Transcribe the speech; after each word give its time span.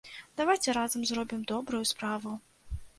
Давайце 0.39 0.75
разам 0.79 1.05
зробім 1.11 1.47
добрую 1.55 1.83
справу! 1.95 2.37